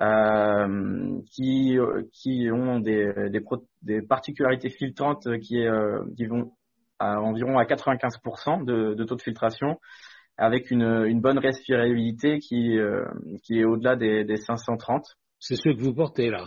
euh, 0.00 1.20
qui, 1.30 1.76
qui 2.10 2.48
ont 2.50 2.80
des, 2.80 3.12
des, 3.28 3.44
des, 3.82 4.00
particularités 4.00 4.70
filtrantes 4.70 5.28
qui, 5.42 5.58
euh, 5.66 6.02
qui 6.16 6.24
vont 6.24 6.52
à 6.98 7.20
environ 7.20 7.58
à 7.58 7.64
95% 7.64 8.64
de, 8.64 8.94
de, 8.94 9.04
taux 9.04 9.16
de 9.16 9.20
filtration 9.20 9.78
avec 10.38 10.70
une, 10.70 11.04
une 11.06 11.20
bonne 11.20 11.38
respirabilité 11.38 12.38
qui, 12.38 12.78
euh, 12.78 13.04
qui 13.44 13.60
est 13.60 13.64
au-delà 13.64 13.94
des, 13.94 14.24
des 14.24 14.38
530. 14.38 15.04
C'est 15.38 15.56
ce 15.56 15.68
que 15.68 15.82
vous 15.82 15.92
portez 15.92 16.30
là? 16.30 16.46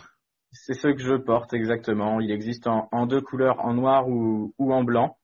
C'est 0.51 0.73
ce 0.73 0.87
que 0.87 1.03
je 1.03 1.13
porte 1.13 1.53
exactement. 1.53 2.19
Il 2.19 2.31
existe 2.31 2.65
en, 2.65 2.89
en 2.91 3.05
deux 3.05 3.21
couleurs, 3.21 3.63
en 3.63 3.75
noir 3.75 4.09
ou, 4.09 4.55
ou 4.57 4.73
en 4.73 4.83
blanc. 4.83 5.15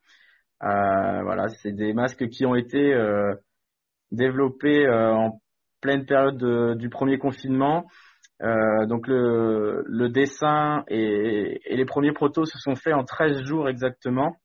Euh, 0.64 1.24
voilà, 1.24 1.48
c'est 1.48 1.72
des 1.72 1.94
masques 1.94 2.28
qui 2.30 2.46
ont 2.46 2.56
été 2.56 2.94
euh, 2.94 3.34
développés 4.12 4.86
euh, 4.86 5.14
en 5.14 5.42
pleine 5.82 6.06
période 6.06 6.38
de, 6.38 6.74
du 6.76 6.90
premier 6.90 7.18
confinement. 7.18 7.86
Euh, 8.42 8.86
donc 8.86 9.08
le, 9.08 9.84
le 9.86 10.10
dessin 10.10 10.84
et, 10.88 11.62
et, 11.66 11.76
les 11.76 11.86
premiers 11.86 12.14
protos 12.14 12.46
se 12.46 12.58
sont 12.58 12.76
faits 12.76 12.94
en 12.94 13.04
13 13.04 13.44
jours 13.44 13.68
exactement 13.68 14.38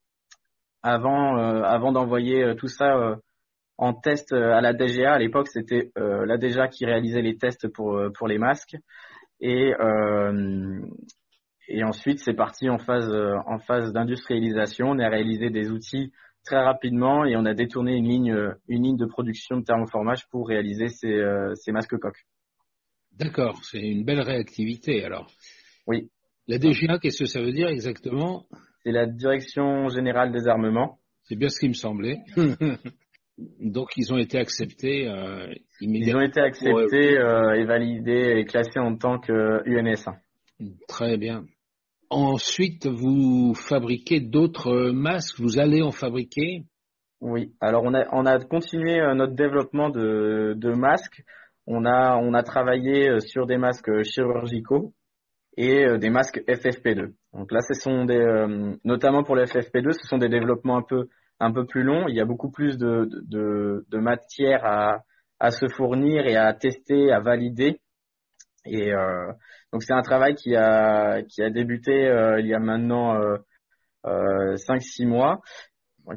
avant, 0.83 1.37
avant 1.37 1.93
d'envoyer 1.93 2.55
tout 2.57 2.67
ça 2.67 3.17
en 3.79 3.93
test 3.93 4.33
euh, 4.33 4.53
à 4.53 4.61
la 4.61 4.73
DGA. 4.73 5.13
À 5.13 5.19
l'époque, 5.19 5.49
c'était 5.49 5.91
euh, 5.99 6.25
la 6.27 6.39
DGA 6.39 6.69
qui 6.69 6.87
réalisait 6.87 7.23
les 7.23 7.37
tests 7.37 7.69
pour 7.69 7.97
euh, 7.97 8.11
pour 8.11 8.29
les 8.29 8.39
masques. 8.39 8.77
Et 9.41 9.75
et 11.69 11.85
ensuite, 11.85 12.19
c'est 12.19 12.35
parti 12.35 12.69
en 12.69 12.79
phase 12.79 13.11
en 13.47 13.59
phase 13.59 13.93
d'industrialisation. 13.93 14.91
On 14.91 14.99
a 14.99 15.09
réalisé 15.09 15.51
des 15.51 15.71
outils 15.71 16.13
très 16.45 16.63
rapidement 16.63 17.25
et 17.25 17.37
on 17.37 17.45
a 17.47 17.55
détourné 17.55 17.97
une 17.97 18.09
ligne 18.09 18.37
une 18.69 18.83
ligne 18.83 18.97
de 18.97 19.07
production 19.07 19.59
de 19.59 19.65
thermoformage 19.65 20.27
pour 20.31 20.49
réaliser 20.49 20.89
ces 20.89 21.23
ces 21.55 21.73
masques 21.73 21.99
coques. 21.99 22.25
D'accord, 23.19 23.61
c'est 23.63 23.81
une 23.81 24.05
belle 24.05 24.21
réactivité 24.21 25.05
alors. 25.05 25.31
Oui. 25.87 26.11
La 26.47 26.59
DGA, 26.59 26.99
qu'est-ce 26.99 27.21
que 27.21 27.29
ça 27.29 27.41
veut 27.41 27.53
dire 27.53 27.69
exactement? 27.69 28.47
C'est 28.83 28.93
la 28.93 29.07
Direction 29.07 29.89
générale 29.89 30.33
des 30.33 30.47
armements. 30.47 30.99
C'est 31.23 31.37
bien 31.37 31.49
ce 31.49 31.59
qui 31.59 31.69
me 31.69 31.75
semblait. 31.75 32.19
Donc 33.39 33.91
ils 33.97 34.13
ont 34.13 34.19
été 34.19 34.39
acceptés 34.39 35.09
euh, 35.09 35.53
immédiatement. 35.81 36.21
Ils 36.21 36.25
ont 36.25 36.29
été 36.29 36.41
acceptés 36.41 37.19
euh, 37.19 37.55
et 37.55 37.65
validés 37.65 38.35
et 38.37 38.45
classés 38.45 38.79
en 38.79 38.97
tant 38.97 39.19
que 39.19 39.63
UNS1. 39.65 40.17
Très 40.87 41.17
bien. 41.17 41.45
Ensuite, 42.11 42.87
vous 42.87 43.55
fabriquez 43.55 44.21
d'autres 44.21 44.91
masques. 44.91 45.41
Vous 45.41 45.59
allez 45.59 45.83
en 45.83 45.91
fabriquer? 45.91 46.65
Oui. 47.21 47.55
Alors 47.61 47.85
on 47.85 47.95
a 47.95 48.07
on 48.13 48.27
a 48.27 48.39
continué 48.39 49.01
euh, 49.01 49.15
notre 49.15 49.35
développement 49.35 49.89
de, 49.91 50.55
de 50.57 50.71
masques. 50.73 51.23
On 51.67 51.85
a 51.85 52.17
on 52.17 52.35
a 52.35 52.43
travaillé 52.43 53.09
euh, 53.09 53.21
sur 53.21 53.47
des 53.47 53.57
masques 53.57 54.03
chirurgicaux 54.03 54.93
et 55.57 55.87
des 55.99 56.11
masques 56.11 56.43
FFP2. 56.49 57.13
Donc 57.33 57.53
là, 57.53 57.61
ce 57.61 57.75
sont 57.75 58.05
des 58.05 58.77
notamment 58.85 59.23
pour 59.23 59.37
le 59.37 59.45
FFP2, 59.45 59.93
ce 59.93 60.07
sont 60.09 60.19
des 60.19 60.29
développements 60.29 60.79
un 60.79 60.83
peu 60.83 61.09
un 61.41 61.53
peu 61.53 61.65
plus 61.67 61.83
long. 61.83 62.09
Il 62.09 62.17
y 62.17 62.21
a 62.21 62.25
beaucoup 62.25 62.51
plus 62.51 62.77
de, 62.77 63.09
de, 63.29 63.85
de 63.89 63.99
matière 63.99 64.65
à, 64.65 65.05
à 65.39 65.51
se 65.51 65.67
fournir 65.69 66.27
et 66.27 66.37
à 66.37 66.53
tester, 66.55 67.13
à 67.13 67.21
valider. 67.21 67.81
Et 68.67 68.93
euh, 68.93 69.33
donc 69.73 69.83
c'est 69.83 69.93
un 69.93 70.03
travail 70.03 70.35
qui 70.35 70.57
a 70.57 71.23
qui 71.23 71.43
a 71.43 71.51
débuté 71.51 72.07
euh, 72.07 72.41
il 72.41 72.47
y 72.47 72.55
a 72.55 72.59
maintenant 72.59 73.15
euh, 73.17 73.37
euh, 74.07 74.55
5-6 74.57 75.07
mois, 75.07 75.41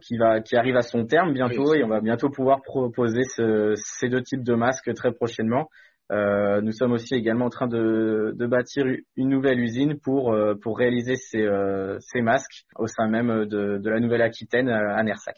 qui 0.01 0.17
va 0.17 0.41
qui 0.41 0.55
arrive 0.55 0.75
à 0.77 0.81
son 0.81 1.05
terme 1.05 1.33
bientôt 1.33 1.73
et 1.73 1.83
on 1.83 1.87
va 1.87 2.01
bientôt 2.01 2.29
pouvoir 2.29 2.61
proposer 2.61 3.23
ce, 3.23 3.73
ces 3.75 4.09
deux 4.09 4.21
types 4.21 4.43
de 4.43 4.53
masques 4.53 4.93
très 4.93 5.11
prochainement. 5.11 5.69
Euh, 6.09 6.61
nous 6.61 6.71
sommes 6.71 6.93
aussi 6.93 7.15
également 7.15 7.45
en 7.45 7.49
train 7.49 7.67
de, 7.67 8.33
de 8.33 8.45
bâtir 8.45 8.85
une 9.17 9.29
nouvelle 9.29 9.59
usine 9.59 9.99
pour, 9.99 10.31
euh, 10.31 10.55
pour 10.55 10.77
réaliser 10.77 11.15
ces, 11.15 11.41
euh, 11.41 11.97
ces 11.99 12.21
masques 12.21 12.65
au 12.77 12.87
sein 12.87 13.09
même 13.09 13.45
de, 13.45 13.77
de 13.77 13.89
la 13.89 13.99
Nouvelle-Aquitaine 13.99 14.69
à 14.69 15.03
Nersac. 15.03 15.35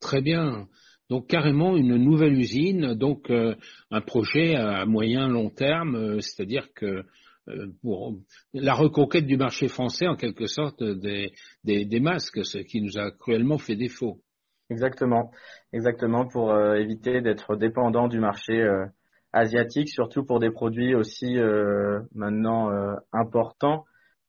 Très 0.00 0.20
bien. 0.20 0.66
Donc 1.12 1.26
carrément 1.26 1.76
une 1.76 1.96
nouvelle 1.96 2.32
usine, 2.32 2.94
donc 2.94 3.30
un 3.30 4.00
projet 4.00 4.54
à 4.56 4.86
moyen 4.86 5.28
long 5.28 5.50
terme, 5.50 6.22
c'est-à-dire 6.22 6.72
que 6.74 7.04
pour 7.82 8.16
la 8.54 8.72
reconquête 8.72 9.26
du 9.26 9.36
marché 9.36 9.68
français 9.68 10.06
en 10.06 10.16
quelque 10.16 10.46
sorte 10.46 10.82
des, 10.82 11.32
des, 11.64 11.84
des 11.84 12.00
masques, 12.00 12.42
ce 12.46 12.56
qui 12.56 12.80
nous 12.80 12.96
a 12.96 13.10
cruellement 13.10 13.58
fait 13.58 13.76
défaut. 13.76 14.22
Exactement, 14.70 15.30
exactement 15.74 16.26
pour 16.26 16.56
éviter 16.76 17.20
d'être 17.20 17.56
dépendant 17.56 18.08
du 18.08 18.18
marché 18.18 18.66
asiatique, 19.34 19.88
surtout 19.88 20.24
pour 20.24 20.40
des 20.40 20.50
produits 20.50 20.94
aussi 20.94 21.38
euh, 21.38 22.00
maintenant 22.14 22.70
euh, 22.70 22.94
importants 23.12 23.84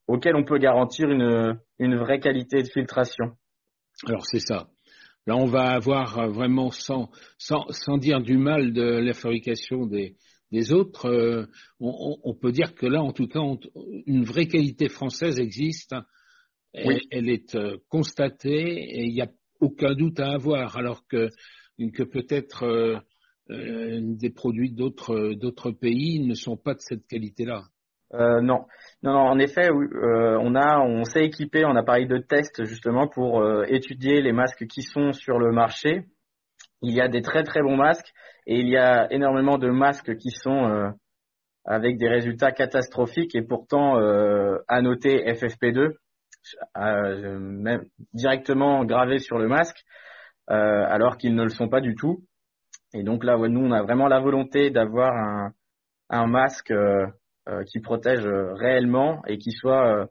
auxquels 0.08 0.36
on 0.36 0.44
peut 0.44 0.58
garantir 0.58 1.10
une, 1.10 1.58
une 1.80 1.96
vraie 1.96 2.20
qualité 2.20 2.62
de 2.62 2.68
filtration. 2.68 3.38
Alors 4.08 4.26
c'est 4.26 4.40
ça. 4.40 4.68
Là, 5.26 5.38
on 5.38 5.46
va 5.46 5.72
avoir 5.72 6.30
vraiment, 6.30 6.72
sans, 6.72 7.10
sans, 7.38 7.66
sans 7.70 7.98
dire 7.98 8.22
du 8.22 8.38
mal 8.38 8.74
de 8.74 8.84
la 8.84 9.14
fabrication 9.14 9.86
des, 9.86 10.18
des 10.52 10.74
autres, 10.74 11.08
euh, 11.08 11.46
on, 11.80 12.18
on, 12.24 12.34
peut 12.34 12.52
dire 12.52 12.76
que 12.76 12.86
là, 12.86 13.02
en 13.02 13.14
tout 13.14 13.28
cas, 13.28 13.40
une 14.06 14.24
vraie 14.24 14.48
qualité 14.48 14.90
française 14.90 15.40
existe. 15.40 15.96
Elle, 16.74 17.02
elle 17.12 17.30
est 17.30 17.56
euh, 17.56 17.78
constatée 17.88 18.74
et 18.80 19.06
il 19.06 19.14
n'y 19.14 19.22
a 19.22 19.32
aucun 19.60 19.94
doute 19.94 20.20
à 20.20 20.32
avoir, 20.32 20.76
alors 20.76 21.06
que, 21.08 21.30
que 21.94 22.04
peut-être 22.04 23.02
des 23.50 24.30
produits 24.30 24.72
d'autres 24.72 25.34
d'autres 25.34 25.72
pays 25.72 26.20
ne 26.22 26.34
sont 26.34 26.58
pas 26.58 26.74
de 26.74 26.80
cette 26.80 27.06
qualité-là. 27.08 27.66
Euh, 28.14 28.42
non. 28.42 28.66
non, 29.02 29.14
non, 29.14 29.20
en 29.20 29.40
effet, 29.40 29.70
euh, 29.70 30.38
on 30.40 30.56
a, 30.56 30.80
on 30.80 31.04
s'est 31.04 31.24
équipé 31.26 31.66
en 31.66 31.76
appareil 31.76 32.06
de 32.06 32.18
test 32.18 32.64
justement 32.64 33.08
pour 33.08 33.42
euh, 33.42 33.64
étudier 33.68 34.22
les 34.22 34.34
masques 34.34 34.68
qui 34.68 34.84
sont 34.84 35.14
sur 35.14 35.40
le 35.40 35.52
marché. 35.52 36.06
Il 36.82 36.94
y 36.94 37.02
a 37.02 37.08
des 37.08 37.22
très 37.22 37.44
très 37.44 37.62
bons 37.62 37.78
masques 37.78 38.12
et 38.46 38.60
il 38.60 38.68
y 38.68 38.78
a 38.78 39.12
énormément 39.12 39.58
de 39.58 39.70
masques 39.70 40.16
qui 40.18 40.30
sont 40.32 40.94
avec 41.64 41.98
des 41.98 42.10
résultats 42.10 42.52
catastrophiques 42.52 43.36
et 43.36 43.42
pourtant 43.42 43.96
à 43.96 44.82
noter 44.82 45.24
FFP2, 45.32 45.94
même 46.76 47.86
directement 48.14 48.84
gravés 48.84 49.20
sur 49.20 49.38
le 49.38 49.48
masque, 49.48 49.86
alors 50.48 51.16
qu'ils 51.16 51.36
ne 51.36 51.44
le 51.44 51.50
sont 51.50 51.70
pas 51.70 51.80
du 51.80 51.96
tout. 51.96 52.26
Et 52.94 53.04
donc 53.04 53.24
là, 53.24 53.38
nous, 53.38 53.62
on 53.62 53.72
a 53.72 53.82
vraiment 53.82 54.10
la 54.10 54.20
volonté 54.20 54.70
d'avoir 54.70 55.14
un, 55.14 55.54
un 56.10 56.28
masque 56.28 56.72
euh, 56.72 57.08
qui 57.68 57.80
protège 57.80 58.26
euh, 58.26 58.54
réellement 58.54 59.22
et 59.28 59.38
qui 59.38 59.52
soit 59.52 60.08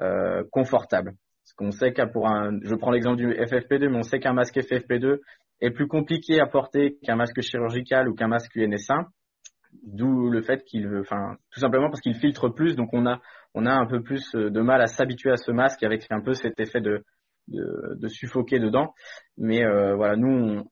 euh, 0.00 0.42
confortable. 0.50 1.12
Parce 1.44 1.54
qu'on 1.56 1.70
sait 1.70 1.92
qu'un 1.92 2.08
pour 2.08 2.28
un, 2.28 2.58
je 2.62 2.74
prends 2.74 2.90
l'exemple 2.90 3.16
du 3.16 3.28
FFP2, 3.28 3.88
mais 3.88 3.98
on 3.98 4.02
sait 4.02 4.18
qu'un 4.18 4.32
masque 4.32 4.56
FFP2 4.56 5.20
est 5.60 5.70
plus 5.70 5.86
compliqué 5.86 6.40
à 6.40 6.46
porter 6.46 6.96
qu'un 7.04 7.16
masque 7.16 7.40
chirurgical 7.42 8.08
ou 8.08 8.14
qu'un 8.14 8.28
masque 8.28 8.56
UNS1. 8.56 9.06
D'où 9.84 10.30
le 10.30 10.40
fait 10.40 10.64
qu'il, 10.64 10.88
enfin, 10.98 11.36
tout 11.50 11.60
simplement 11.60 11.90
parce 11.90 12.00
qu'il 12.00 12.14
filtre 12.14 12.48
plus, 12.48 12.76
donc 12.76 12.90
on 12.92 13.06
a, 13.06 13.20
on 13.54 13.66
a 13.66 13.72
un 13.72 13.86
peu 13.86 14.02
plus 14.02 14.32
de 14.34 14.60
mal 14.60 14.80
à 14.80 14.86
s'habituer 14.86 15.30
à 15.30 15.36
ce 15.36 15.50
masque 15.50 15.82
avec 15.82 16.06
un 16.10 16.20
peu 16.20 16.32
cet 16.32 16.58
effet 16.60 16.80
de, 16.80 17.04
de, 17.48 17.94
de 17.96 18.08
suffoquer 18.08 18.58
dedans. 18.58 18.94
Mais 19.36 19.64
euh, 19.64 19.94
voilà, 19.94 20.16
nous, 20.16 20.64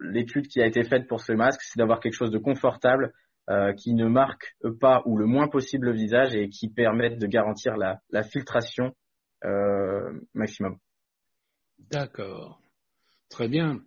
l'étude 0.00 0.46
qui 0.48 0.60
a 0.60 0.66
été 0.66 0.82
faite 0.84 1.06
pour 1.08 1.20
ce 1.20 1.32
masque, 1.32 1.60
c'est 1.62 1.78
d'avoir 1.78 2.00
quelque 2.00 2.14
chose 2.14 2.30
de 2.30 2.38
confortable, 2.38 3.12
euh, 3.50 3.72
qui 3.72 3.94
ne 3.94 4.06
marquent 4.06 4.54
pas 4.80 5.02
ou 5.06 5.18
le 5.18 5.26
moins 5.26 5.48
possible 5.48 5.86
le 5.86 5.92
visage 5.92 6.34
et 6.34 6.48
qui 6.48 6.68
permettent 6.68 7.18
de 7.18 7.26
garantir 7.26 7.76
la, 7.76 8.00
la 8.10 8.22
filtration 8.22 8.94
euh, 9.44 10.20
maximum. 10.34 10.78
D'accord. 11.90 12.62
Très 13.28 13.48
bien. 13.48 13.80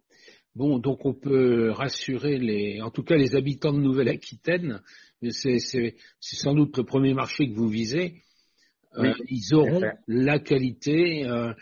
Bon, 0.55 0.79
donc 0.79 1.05
on 1.05 1.13
peut 1.13 1.71
rassurer 1.71 2.37
les, 2.37 2.81
en 2.81 2.91
tout 2.91 3.03
cas 3.03 3.15
les 3.15 3.35
habitants 3.35 3.73
de 3.73 3.79
Nouvelle-Aquitaine, 3.79 4.81
c'est, 5.29 5.57
sans 6.19 6.53
doute 6.53 6.77
le 6.77 6.83
premier 6.83 7.13
marché 7.13 7.49
que 7.49 7.55
vous 7.55 7.69
visez. 7.69 8.21
Euh, 8.97 9.13
ils 9.29 9.55
auront 9.55 9.81
la 10.07 10.39
qualité. 10.39 11.25
Euh, 11.25 11.53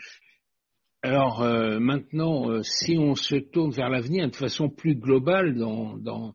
alors 1.02 1.42
euh, 1.42 1.78
maintenant, 1.78 2.62
si 2.62 2.98
on 2.98 3.14
se 3.14 3.36
tourne 3.36 3.70
vers 3.70 3.88
l'avenir 3.88 4.28
de 4.28 4.36
façon 4.36 4.68
plus 4.68 4.94
globale 4.94 5.54
dans, 5.54 5.96
dans 5.96 6.34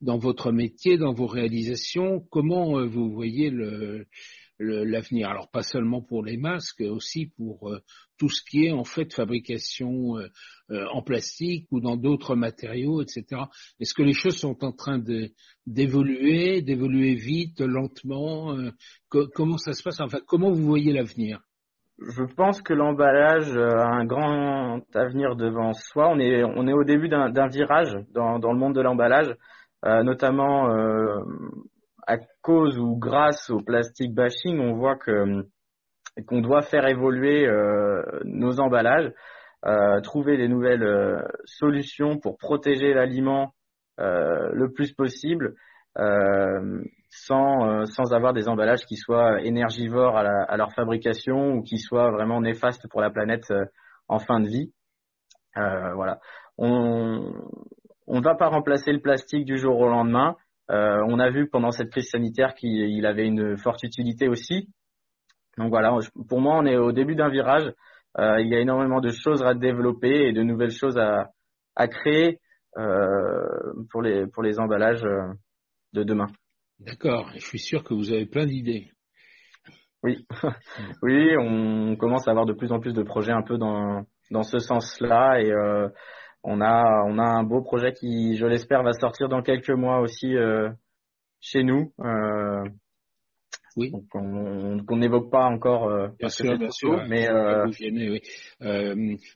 dans 0.00 0.18
votre 0.18 0.52
métier, 0.52 0.96
dans 0.96 1.12
vos 1.12 1.26
réalisations, 1.26 2.20
comment 2.30 2.78
euh, 2.78 2.86
vous 2.86 3.10
voyez 3.10 3.52
l'avenir? 4.58 5.28
Alors 5.28 5.50
pas 5.50 5.62
seulement 5.62 6.02
pour 6.02 6.24
les 6.24 6.36
masques, 6.36 6.82
aussi 6.82 7.32
pour 7.36 7.70
euh, 7.70 7.80
tout 8.16 8.28
ce 8.28 8.42
qui 8.48 8.66
est 8.66 8.72
en 8.72 8.84
fait 8.84 9.12
fabrication 9.12 10.16
euh, 10.18 10.84
en 10.92 11.02
plastique 11.02 11.66
ou 11.70 11.80
dans 11.80 11.96
d'autres 11.96 12.36
matériaux, 12.36 13.02
etc. 13.02 13.42
Est-ce 13.80 13.94
que 13.94 14.02
les 14.02 14.12
choses 14.12 14.36
sont 14.36 14.64
en 14.64 14.72
train 14.72 15.02
d'évoluer, 15.66 16.62
d'évoluer 16.62 17.14
vite, 17.14 17.60
lentement 17.60 18.56
Comment 19.08 19.58
ça 19.58 19.72
se 19.72 19.82
passe? 19.82 20.00
Enfin, 20.00 20.20
comment 20.26 20.50
vous 20.50 20.64
voyez 20.64 20.92
l'avenir? 20.92 21.40
Je 22.00 22.22
pense 22.22 22.62
que 22.62 22.74
l'emballage 22.74 23.56
a 23.56 23.88
un 23.88 24.04
grand 24.04 24.80
avenir 24.94 25.34
devant 25.34 25.72
soi. 25.72 26.08
On 26.08 26.20
est, 26.20 26.44
on 26.44 26.68
est 26.68 26.72
au 26.72 26.84
début 26.84 27.08
d'un 27.08 27.48
virage 27.48 27.96
dans 28.12 28.38
le 28.38 28.58
monde 28.58 28.74
de 28.74 28.80
l'emballage. 28.80 29.34
Euh, 29.84 30.02
notamment 30.02 30.70
euh, 30.70 31.20
à 32.06 32.16
cause 32.42 32.78
ou 32.78 32.96
grâce 32.96 33.48
au 33.50 33.60
plastic 33.60 34.12
bashing, 34.12 34.58
on 34.58 34.74
voit 34.74 34.96
que 34.96 35.46
qu'on 36.26 36.40
doit 36.40 36.62
faire 36.62 36.88
évoluer 36.88 37.46
euh, 37.46 38.02
nos 38.24 38.58
emballages, 38.58 39.12
trouver 40.02 40.36
des 40.36 40.48
nouvelles 40.48 41.22
solutions 41.44 42.18
pour 42.18 42.38
protéger 42.38 42.92
l'aliment 42.92 43.52
le 43.98 44.66
plus 44.72 44.92
possible. 44.92 45.54
sans, 47.10 47.84
sans 47.86 48.12
avoir 48.12 48.32
des 48.32 48.48
emballages 48.48 48.84
qui 48.86 48.96
soient 48.96 49.40
énergivores 49.42 50.16
à, 50.16 50.56
leur 50.56 50.72
fabrication 50.72 51.52
ou 51.54 51.62
qui 51.62 51.78
soient 51.78 52.10
vraiment 52.10 52.40
néfastes 52.40 52.88
pour 52.88 53.00
la 53.00 53.10
planète 53.10 53.52
en 54.08 54.18
fin 54.18 54.40
de 54.40 54.48
vie. 54.48 54.72
voilà. 55.54 56.18
On 58.08 58.18
ne 58.18 58.24
va 58.24 58.34
pas 58.34 58.48
remplacer 58.48 58.90
le 58.92 59.00
plastique 59.00 59.44
du 59.44 59.58
jour 59.58 59.78
au 59.78 59.88
lendemain. 59.88 60.36
Euh, 60.70 61.02
on 61.08 61.18
a 61.18 61.30
vu 61.30 61.48
pendant 61.48 61.70
cette 61.70 61.90
crise 61.90 62.08
sanitaire 62.10 62.54
qu'il 62.54 63.06
avait 63.06 63.26
une 63.26 63.56
forte 63.56 63.82
utilité 63.82 64.28
aussi. 64.28 64.68
Donc 65.56 65.70
voilà, 65.70 65.96
pour 66.28 66.40
moi, 66.40 66.56
on 66.58 66.64
est 66.64 66.76
au 66.76 66.92
début 66.92 67.14
d'un 67.14 67.28
virage. 67.28 67.72
Euh, 68.18 68.40
il 68.40 68.48
y 68.48 68.54
a 68.54 68.60
énormément 68.60 69.00
de 69.00 69.10
choses 69.10 69.42
à 69.42 69.54
développer 69.54 70.28
et 70.28 70.32
de 70.32 70.42
nouvelles 70.42 70.70
choses 70.72 70.98
à, 70.98 71.30
créer 71.86 72.40
euh, 72.76 73.46
pour, 73.90 74.02
les, 74.02 74.26
pour 74.26 74.42
les 74.42 74.58
emballages 74.58 75.04
de 75.92 76.02
demain. 76.02 76.26
D'accord, 76.80 77.30
je 77.34 77.40
suis 77.40 77.58
sûr 77.58 77.84
que 77.84 77.94
vous 77.94 78.12
avez 78.12 78.26
plein 78.26 78.46
d'idées. 78.46 78.90
Oui, 80.02 80.26
oui, 81.02 81.36
on 81.38 81.96
commence 81.96 82.26
à 82.26 82.30
avoir 82.30 82.46
de 82.46 82.52
plus 82.52 82.72
en 82.72 82.80
plus 82.80 82.94
de 82.94 83.02
projets 83.02 83.32
un 83.32 83.42
peu 83.42 83.58
dans, 83.58 84.04
dans 84.30 84.42
ce 84.44 84.58
sens-là 84.58 85.40
et 85.40 85.52
on 86.50 86.62
a 86.62 87.04
on 87.04 87.18
a 87.18 87.24
un 87.24 87.44
beau 87.44 87.60
projet 87.60 87.92
qui, 87.92 88.36
je 88.36 88.46
l'espère, 88.46 88.82
va 88.82 88.94
sortir 88.94 89.28
dans 89.28 89.42
quelques 89.42 89.70
mois 89.70 90.00
aussi 90.00 90.34
euh, 90.34 90.70
chez 91.40 91.62
nous. 91.62 91.92
Euh, 92.00 92.64
oui. 93.76 93.92
qu'on 94.10 94.96
n'évoque 94.96 95.30
pas 95.30 95.44
encore. 95.44 95.88
Euh, 95.88 96.08
bien 96.18 96.30
sûr, 96.30 96.56
bien 96.58 96.70
sûr. 96.70 97.04
Mais 97.06 97.28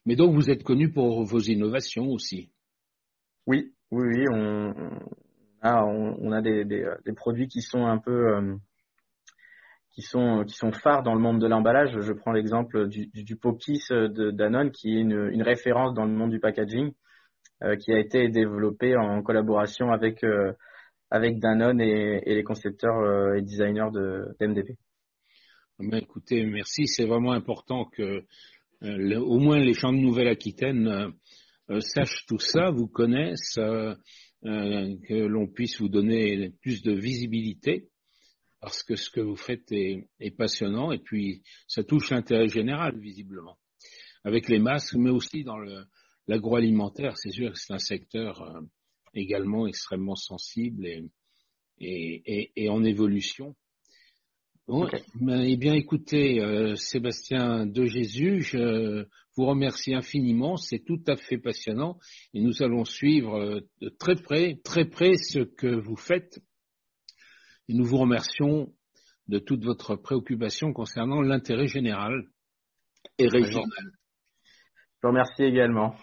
mais 0.07 0.17
donc 0.17 0.35
vous 0.35 0.51
êtes 0.51 0.65
connu 0.65 0.91
pour 0.91 1.25
vos 1.25 1.41
innovations 1.41 2.09
aussi. 2.09 2.51
Oui, 3.47 3.75
oui, 3.91 4.07
oui. 4.09 4.25
On, 4.33 4.73
a 5.61 5.85
on, 5.85 6.33
a 6.33 6.41
des, 6.41 6.65
des, 6.65 6.85
des, 7.05 7.13
produits 7.13 7.47
qui 7.47 7.61
sont 7.61 7.85
un 7.85 7.99
peu 7.99 8.57
qui 9.93 10.03
sont 10.03 10.45
qui 10.47 10.55
sont 10.55 10.73
phares 10.73 11.03
dans 11.03 11.15
le 11.15 11.21
monde 11.21 11.41
de 11.41 11.47
l'emballage. 11.47 11.99
Je 12.01 12.13
prends 12.13 12.33
l'exemple 12.33 12.89
du, 12.89 13.07
du, 13.09 13.37
Pokis 13.37 13.85
de 13.91 14.31
Danone, 14.31 14.71
qui 14.71 14.97
est 14.97 15.01
une, 15.01 15.29
une, 15.31 15.43
référence 15.43 15.95
dans 15.95 16.07
le 16.07 16.13
monde 16.13 16.31
du 16.31 16.41
packaging, 16.41 16.93
euh, 17.63 17.77
qui 17.77 17.93
a 17.93 17.99
été 17.99 18.29
développé 18.29 18.97
en 18.97 19.23
collaboration 19.23 19.91
avec 19.91 20.25
euh, 20.25 20.53
avec 21.11 21.39
Danone 21.39 21.81
et, 21.81 22.23
et 22.25 22.35
les 22.35 22.43
concepteurs 22.43 22.99
euh, 22.99 23.35
et 23.35 23.43
designers 23.43 23.91
de, 23.93 24.35
d'MDP. 24.41 24.79
Mais 25.79 25.99
écoutez, 25.99 26.45
merci. 26.47 26.87
C'est 26.87 27.05
vraiment 27.05 27.33
important 27.33 27.85
que 27.85 28.25
au 28.83 29.39
moins 29.39 29.59
les 29.59 29.75
champs 29.75 29.93
de 29.93 29.99
Nouvelle-Aquitaine 29.99 31.13
sachent 31.79 32.27
tout 32.27 32.41
ça, 32.41 32.71
vous 32.71 32.89
connaissent, 32.89 33.55
que 34.43 35.27
l'on 35.27 35.47
puisse 35.47 35.81
vous 35.81 35.89
donner 35.89 36.53
plus 36.63 36.83
de 36.83 36.93
visibilité 36.93 37.92
parce 38.63 38.85
que 38.85 38.95
ce 38.95 39.11
que 39.11 39.21
vous 39.21 39.37
faites 39.37 39.71
est, 39.73 40.07
passionnant 40.39 40.93
et 40.93 40.99
puis 40.99 41.43
ça 41.67 41.83
touche 41.83 42.11
l'intérêt 42.11 42.47
général 42.49 42.97
visiblement. 42.99 43.59
Avec 44.25 44.49
les 44.49 44.61
masques, 44.61 44.95
mais 44.95 45.11
aussi 45.11 45.43
dans 45.43 45.59
l'agroalimentaire, 46.29 47.19
c'est 47.19 47.33
sûr 47.33 47.53
que 47.53 47.59
c'est 47.59 47.73
un 47.73 47.79
secteur 47.79 48.41
euh, 48.43 48.61
également 49.15 49.67
extrêmement 49.67 50.15
sensible 50.15 50.87
et, 50.87 51.03
et, 51.81 52.53
et, 52.55 52.69
en 52.69 52.85
évolution. 52.85 53.57
Bon, 54.69 54.89
eh 54.89 55.57
bien, 55.57 55.75
écoutez, 55.75 56.41
euh, 56.41 56.77
Sébastien 56.77 57.67
de 57.67 57.85
Jésus, 57.87 58.43
je 58.43 59.05
vous 59.37 59.45
remercie 59.45 59.93
infiniment. 59.93 60.57
C'est 60.57 60.85
tout 60.85 61.03
à 61.09 61.17
fait 61.17 61.37
passionnant 61.37 61.99
et 62.33 62.41
nous 62.41 62.63
allons 62.63 62.85
suivre 62.85 63.35
euh, 63.41 63.61
de 63.81 63.89
très 63.89 64.15
près, 64.15 64.61
très 64.63 64.85
près 64.85 65.17
ce 65.17 65.41
que 65.41 65.67
vous 65.67 65.97
faites 65.97 66.39
et 67.69 67.75
nous 67.75 67.85
vous 67.85 67.99
remercions 67.99 68.73
de 69.29 69.39
toute 69.39 69.65
votre 69.65 69.97
préoccupation 69.97 70.73
concernant 70.73 71.21
l'intérêt 71.21 71.67
général 71.67 72.25
et 73.19 73.29
régional. 73.29 73.93
Je 75.03 75.03
vous 75.03 75.09
remercie 75.09 75.43
également. 75.43 75.97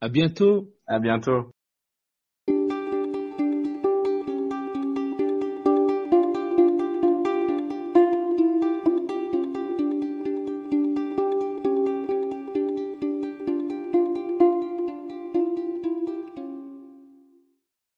À 0.00 0.08
bientôt. 0.08 0.74
À 0.86 0.98
bientôt. 0.98 1.52